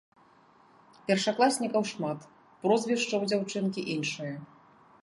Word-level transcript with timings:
Першакласнікаў 1.09 1.83
шмат, 1.91 2.27
прозвішча 2.65 3.09
ў 3.21 3.23
дзяўчынкі 3.35 3.81
іншае. 3.99 4.35